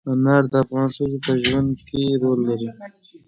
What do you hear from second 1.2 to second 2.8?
په ژوند کې رول لري.